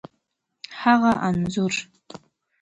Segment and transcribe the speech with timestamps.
[0.81, 1.73] هغه انځور،